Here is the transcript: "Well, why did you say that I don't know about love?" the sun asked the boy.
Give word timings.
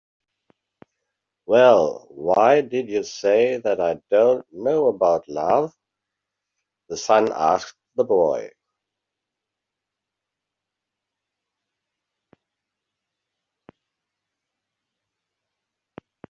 "Well, 1.45 2.07
why 2.09 2.61
did 2.61 2.89
you 2.89 3.03
say 3.03 3.57
that 3.57 3.79
I 3.79 4.01
don't 4.09 4.43
know 4.51 4.87
about 4.87 5.29
love?" 5.29 5.75
the 6.89 6.97
sun 6.97 7.31
asked 7.31 7.77
the 7.93 8.03
boy. 8.03 8.49